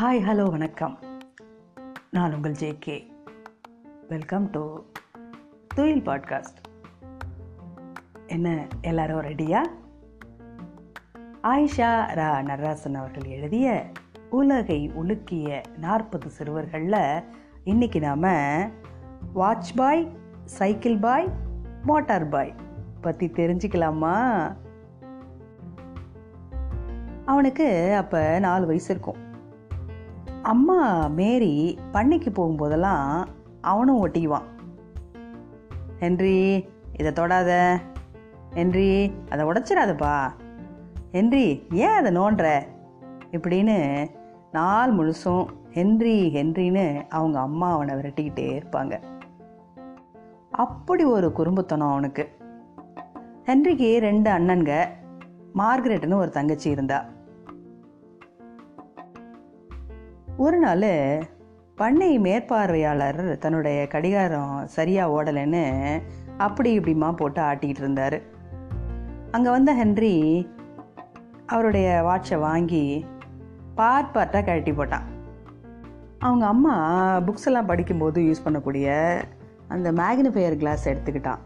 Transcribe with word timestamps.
Hi 0.00 0.20
hello 0.20 0.50
வணக்கம். 0.50 0.98
நான் 2.10 2.34
உங்கள் 2.34 2.52
ஜே 2.52 2.76
கே. 2.78 3.12
வெல்கம் 4.08 4.50
டு 4.50 4.78
துயில் 5.74 6.02
பாட்காஸ்ட் 6.02 6.60
என்ன 8.26 8.66
எல்லாரும் 8.80 9.20
ரெடியா 9.20 9.66
ஆயிஷா 11.42 12.04
ரா 12.16 12.42
நடராசன் 12.42 12.94
அவர்கள் 12.94 13.24
எழுதிய 13.24 13.90
உலகை 14.30 14.92
உலுக்கிய 14.96 15.62
நாற்பது 15.76 16.30
சிறுவர்களில் 16.30 17.24
இன்னைக்கு 17.64 18.00
நாம் 18.00 18.70
watch 19.32 19.74
boy 19.74 20.16
cycle 20.44 20.96
boy 20.96 21.28
motor 21.82 22.28
boy 22.28 22.54
பற்றி 23.00 23.26
தெரிஞ்சுக்கலாமா? 23.26 24.56
அவனுக்கு 27.24 27.94
அப்போ 27.94 28.38
நாலு 28.38 28.66
வயசு 28.66 28.92
இருக்கும். 28.92 29.21
அம்மா 30.42 31.06
மேரி 31.06 31.78
பண்ணைக்கு 31.92 32.26
போகும்போதெல்லாம் 32.34 33.24
அவனும் 33.60 34.08
ஒட்டிக்குவான் 34.08 34.50
ஹென்றி 35.98 36.64
இதை 36.98 37.12
தொடாத. 37.12 37.78
ஹென்றி 38.50 39.12
அதை 39.28 39.46
உடைச்சிடாதப்பா. 39.46 40.32
ஹென்றி 41.12 41.66
ஏன் 41.72 41.88
அதை 41.88 42.16
நோண்டுற? 42.16 42.62
இப்படின்னு 43.30 44.08
நாள் 44.52 44.96
முழுசும் 44.96 45.46
ஹென்றி 45.70 46.30
ஹென்றின்னு 46.34 47.08
அவங்க 47.08 47.40
அம்மா 47.40 47.72
அவனை 47.72 47.94
விரட்டிக்கிட்டே 47.94 48.60
இருப்பாங்க. 48.60 49.02
அப்படி 50.50 51.04
ஒரு 51.04 51.32
குறும்புத்தனம் 51.36 51.90
அவனுக்கு. 51.90 52.36
ஹென்றிக்கு 53.44 53.98
ரெண்டு 53.98 54.30
அண்ணன்க 54.30 54.88
மார்கரெட்னு 55.54 56.14
ஒரு 56.14 56.30
தங்கச்சி 56.30 56.70
இருந்தாள் 56.70 57.04
ஒரு 60.42 60.58
நாள் 60.58 60.90
பண்ணை 61.80 62.08
மேற்பார்வையாளர் 62.18 63.38
தன்னுடைய 63.38 63.78
கடிகாரம் 63.86 64.54
சரியாக 64.76 65.12
ஓடலைன்னு 65.16 65.64
அப்படி 66.36 66.70
இப்படிமா 66.78 67.08
போட்டு 67.12 67.40
ஆட்டிகிட்டு 67.42 67.82
இருந்தார். 67.84 68.16
அங்கே 69.30 69.50
வந்த 69.50 69.72
ஹென்றி 69.74 70.14
அவருடைய 71.46 71.88
வாட்சை 72.08 72.38
வாங்கி 72.38 72.84
பார்ட் 73.74 74.14
பார்ட்டாக 74.14 74.44
கழட்டி 74.44 74.70
போட்டான். 74.70 75.06
அவங்க 76.18 76.46
அம்மா 76.46 76.74
புக்ஸ் 77.18 77.48
எல்லாம் 77.50 77.70
படிக்கும்போது 77.70 78.20
யூஸ் 78.22 78.44
பண்ணக்கூடிய 78.44 78.88
அந்த 79.68 79.92
மேக்னிஃபையர் 79.92 80.60
கிளாஸ் 80.64 80.88
எடுத்துக்கிட்டான். 80.88 81.42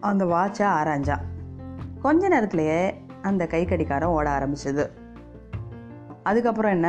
அந்த 0.00 0.24
வாட்சை 0.24 0.68
ஆராய்ஞ்சான். 0.78 1.26
கொஞ்ச 2.00 2.28
நேரத்திலேயே 2.28 2.80
அந்த 3.22 3.46
கை 3.46 3.64
கடிகாரம் 3.64 4.10
ஓட 4.10 4.28
ஆரம்பிச்சது. 4.38 4.86
அதுக்கப்புறம் 6.22 6.74
என்ன? 6.78 6.88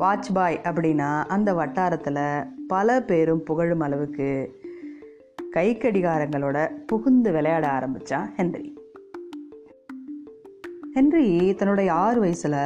வாட்ச் 0.00 0.28
பாய் 0.32 0.60
அப்படின்னா 0.64 1.08
அந்த 1.34 1.50
வட்டாரத்தில் 1.54 2.44
பல 2.68 2.88
பேரும் 3.08 3.42
புகழும் 3.42 3.82
அளவுக்கு 3.86 4.28
கை 5.50 5.66
கடிகாரங்களோட 5.76 6.58
புகுந்து 6.86 7.30
விளையாட 7.32 7.64
ஆரம்பித்தான் 7.68 8.26
ஹென்றி. 8.36 8.66
ஹென்றி 10.94 11.26
தன்னுடைய 11.54 11.92
ஆறு 12.04 12.20
வயசில் 12.20 12.56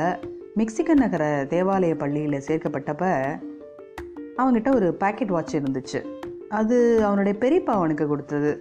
மெக்சிகன் 0.55 1.03
நகர 1.05 1.25
தேவாலய 1.51 1.95
பள்ளியில் 2.03 2.45
சேர்க்கப்பட்டப்ப 2.49 3.05
அவங்ககிட்ட 4.37 4.75
ஒரு 4.75 4.91
பாக்கெட் 4.95 5.35
வாட்ச் 5.37 5.57
இருந்துச்சு. 5.57 6.01
அது 6.61 6.79
அவனுடைய 7.05 7.39
பெரியப்பா 7.43 7.75
அவனுக்கு 7.79 8.07
கொடுத்தது. 8.07 8.53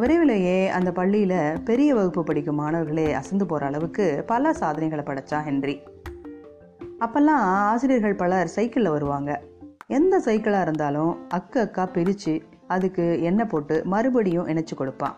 விரைவிலேயே 0.00 0.58
அந்த 0.78 0.92
பள்ளியில் 0.92 1.40
பெரிய 1.64 1.90
வகுப்பு 1.94 2.22
படிக்கும் 2.30 2.60
மாணவர்களே 2.62 3.08
அசந்து 3.22 3.46
போகிற 3.46 3.66
அளவுக்கு 3.66 4.06
பல 4.26 4.52
சாதனைகளை 4.62 5.04
படைத்தான் 5.04 5.46
ஹென்றி. 5.50 5.76
அப்போல்லாம் 7.02 7.44
ஆசிரியர்கள் 7.70 8.14
பலர் 8.14 8.48
சைக்கிளில் 8.48 8.90
வருவாங்க. 8.90 9.42
எந்த 9.86 10.18
சைக்கிளாக 10.24 10.60
இருந்தாலும் 10.60 11.28
அக்கு 11.34 11.58
அக்கா 11.58 11.86
பிரித்து 11.86 12.42
அதுக்கு 12.66 13.22
எண்ணெய் 13.22 13.46
போட்டு 13.46 13.82
மறுபடியும் 13.84 14.46
இணைச்சி 14.46 14.74
கொடுப்பான். 14.76 15.16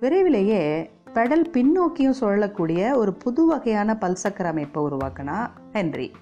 விரைவிலேயே 0.00 0.90
பெடல் 1.14 1.44
பின்னோக்கியும் 1.52 2.14
சுழலக்கூடிய 2.20 2.94
ஒரு 2.94 3.12
புது 3.12 3.46
வகையான 3.46 3.96
பல்சக்கர 4.00 4.44
அமைப்பை 4.44 4.82
உருவாக்கினா 4.82 5.50
ஹென்றி. 5.72 6.12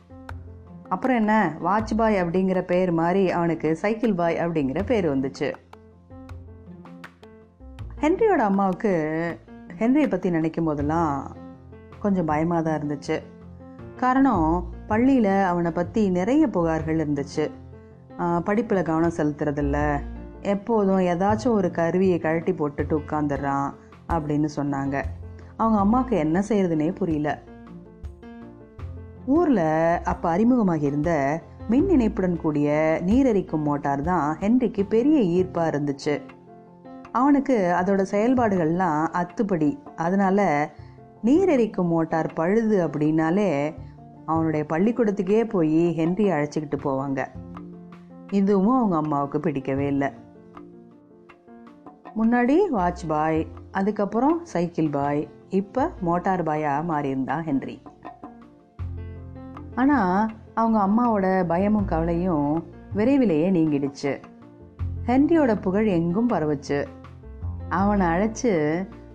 அப்புறம் 0.88 1.16
என்ன? 1.16 1.54
வாட்ச் 1.60 1.94
பாய் 1.94 2.22
அப்படிங்கிற 2.22 2.60
பேர் 2.62 2.92
மாதிரி 2.92 3.30
அவனுக்கு 3.30 3.76
சைக்கிள் 3.76 4.14
பாய் 4.14 4.36
அப்படிங்கிற 4.36 4.82
பேர் 4.86 5.18
வந்துச்சு. 5.18 5.52
ஹென்ரியோட 8.00 8.42
அம்மாவுக்கு 8.50 8.94
ஹென்ரியை 9.78 10.08
பற்றி 10.08 10.30
நினைக்கும் 10.30 10.64
போதெல்லாம் 10.64 11.36
கொஞ்சம் 11.98 12.24
பயமாக 12.24 12.62
தான் 12.62 12.80
இருந்துச்சு. 12.80 13.22
காரணம் 14.02 14.46
பள்ளியில் 14.90 15.32
அவனை 15.50 15.70
பற்றி 15.70 16.02
நிறைய 16.10 16.42
புகார்கள் 16.46 17.00
இருந்துச்சு. 17.02 17.44
படிப்பில் 18.44 18.86
கவனம் 18.88 19.16
செலுத்துறதில்ல. 19.16 19.78
எப்போதும் 20.42 21.02
ஏதாச்சும் 21.12 21.56
ஒரு 21.58 21.70
கருவியை 21.70 22.18
கழட்டி 22.18 22.52
போட்டுட்டு 22.52 22.94
உட்காந்துடுறான் 23.00 23.68
அப்படின்னு 24.08 24.48
சொன்னாங்க. 24.56 24.96
அவங்க 25.56 25.78
அம்மாவுக்கு 25.84 26.16
என்ன 26.16 26.42
செய்யறதுனே 26.48 26.88
புரியல. 26.94 27.30
ஊரில் 29.26 30.02
அப்போ 30.12 30.26
அறிமுகமாக 30.36 30.82
இருந்த 30.82 31.12
மின் 31.68 31.88
இணைப்புடன் 31.88 32.40
கூடிய 32.44 32.68
நீரரிக்கும் 33.06 33.66
மோட்டார் 33.68 34.02
தான் 34.02 34.36
ஹென்றிக்கு 34.40 34.82
பெரிய 34.88 35.18
ஈர்ப்பாக 35.36 35.72
இருந்துச்சு. 35.72 36.14
அவனுக்கு 37.12 37.56
அதோட 37.80 38.02
செயல்பாடுகள்லாம் 38.14 39.02
அத்துப்படி. 39.20 39.70
அதனால 39.96 40.40
நீரரிக்கும் 41.24 41.92
மோட்டார் 41.94 42.32
பழுது 42.32 42.76
அப்படின்னாலே 42.86 43.50
அவனுடைய 44.32 44.64
பள்ளிக்கூடத்துக்கே 44.68 45.40
போய் 45.48 45.80
ஹென்றி 45.94 46.24
அழைச்சிக்கிட்டு 46.30 46.78
போவாங்க. 46.84 47.20
இதுவும் 48.32 48.76
அவங்க 48.76 48.96
அம்மாவுக்கு 48.96 49.40
பிடிக்கவே 49.40 49.86
இல்லை. 49.86 50.10
முன்னாடி 52.18 52.56
வாட்ச் 52.70 53.04
பாய் 53.06 53.40
அதுக்கப்புறம் 53.70 54.38
சைக்கிள் 54.44 54.90
பாய் 54.90 55.28
இப்போ 55.48 55.84
மோட்டார் 56.00 56.42
பாயாக 56.42 56.86
மாறியிருந்தான் 56.88 57.42
ஹென்றி. 57.42 57.76
ஆனால் 59.74 60.28
அவங்க 60.54 60.78
அம்மாவோட 60.86 61.26
பயமும் 61.46 61.90
கவலையும் 61.92 62.52
விரைவிலேயே 62.94 63.48
நீங்கிடுச்சு. 63.50 64.12
ஹென்ரியோட 65.06 65.52
புகழ் 65.60 65.88
எங்கும் 65.98 66.28
பரவுச்சு. 66.28 66.78
அவனை 67.68 68.06
அழைச்சு 68.06 68.52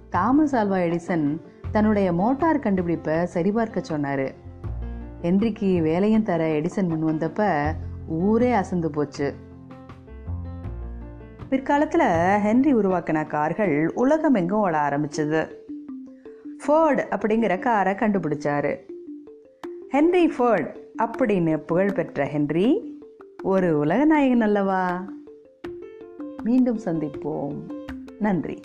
தாமஸ் 0.09 0.55
ஆல்வா 0.55 0.79
எடிசன் 0.85 1.25
தன்னுடைய 1.71 2.07
மோட்டார் 2.13 2.59
கண்டுபிடிப்பை 2.59 3.15
சரிபார்க்க 3.25 3.79
சொன்னார். 3.79 4.27
ஹென்ரிக்கு 5.21 5.81
வேலையும் 5.81 6.23
தர 6.23 6.47
எடிசன் 6.47 6.87
முன் 6.87 7.05
வந்தப்ப 7.05 7.71
ஊரே 8.07 8.51
அசந்து 8.51 8.89
போச்சு. 8.89 9.33
பிற்காலத்தில் 11.49 12.01
ஹென்ரி 12.45 12.79
உருவாக்கின 12.79 13.27
கார்கள் 13.27 13.91
உலகம் 13.93 14.33
எங்கும் 14.33 14.59
ஓட 14.59 14.77
ஆரம்பிச்சது. 14.77 15.51
ஃபோர்டு 16.65 17.07
அப்படிங்கிற 17.09 17.59
காரை 17.59 17.93
கண்டுபிடிச்சாரு. 17.93 18.75
ஹென்ரி 19.91 20.25
ஃபோர்ட் 20.37 20.77
அப்படின்னு 21.03 21.57
புகழ்பெற்ற 21.57 22.25
ஹென்றி 22.25 22.99
ஒரு 23.43 23.77
உலக 23.77 24.05
நாயகன் 24.05 24.41
அல்லவா? 24.41 25.05
மீண்டும் 26.43 26.79
சந்திப்போம். 26.85 27.85
நன்றி. 28.19 28.59